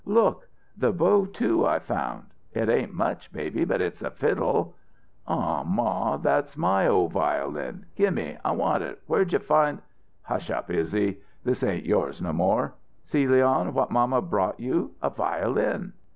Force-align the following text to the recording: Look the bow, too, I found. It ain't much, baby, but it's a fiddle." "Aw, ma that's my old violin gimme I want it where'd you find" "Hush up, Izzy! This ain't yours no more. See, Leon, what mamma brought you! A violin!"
Look 0.03 0.47
the 0.75 0.91
bow, 0.91 1.25
too, 1.27 1.63
I 1.63 1.77
found. 1.77 2.23
It 2.53 2.69
ain't 2.69 2.91
much, 2.91 3.31
baby, 3.31 3.65
but 3.65 3.81
it's 3.81 4.01
a 4.01 4.09
fiddle." 4.09 4.73
"Aw, 5.27 5.63
ma 5.63 6.17
that's 6.17 6.57
my 6.57 6.87
old 6.87 7.11
violin 7.13 7.85
gimme 7.95 8.35
I 8.43 8.51
want 8.53 8.81
it 8.81 8.99
where'd 9.05 9.31
you 9.31 9.37
find" 9.37 9.79
"Hush 10.23 10.49
up, 10.49 10.71
Izzy! 10.71 11.19
This 11.43 11.61
ain't 11.61 11.85
yours 11.85 12.19
no 12.19 12.33
more. 12.33 12.73
See, 13.05 13.27
Leon, 13.27 13.75
what 13.75 13.91
mamma 13.91 14.23
brought 14.23 14.59
you! 14.59 14.95
A 15.03 15.11
violin!" 15.11 15.93